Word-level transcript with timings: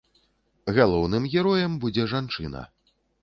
Галоўным 0.77 1.27
героем 1.35 1.77
будзе 1.85 2.07
жанчына. 2.17 2.61